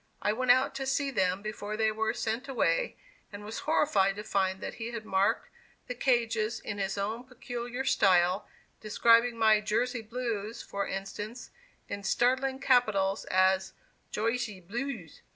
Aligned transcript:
I 0.19 0.33
went 0.33 0.49
out 0.49 0.73
to 0.73 0.87
see 0.87 1.11
them 1.11 1.43
before 1.43 1.77
they 1.77 1.91
were 1.91 2.11
sent 2.11 2.47
away, 2.47 2.97
and 3.31 3.45
was 3.45 3.59
horrified 3.69 4.15
to 4.15 4.23
find 4.23 4.59
that 4.59 4.73
he 4.81 4.87
had 4.87 5.05
marked 5.05 5.47
the 5.85 5.93
cages 5.93 6.59
in 6.59 6.79
his 6.79 6.97
own 6.97 7.23
peculiar 7.23 7.85
style, 7.85 8.47
describing 8.79 9.37
my 9.37 9.59
"Jersey 9.61 10.01
Blues," 10.01 10.63
for 10.63 10.87
instance, 10.87 11.51
in 11.87 12.01
startling 12.01 12.57
capitals 12.59 13.25
as 13.25 13.73
"Gersy 14.11 14.59
Blews." 14.67 15.21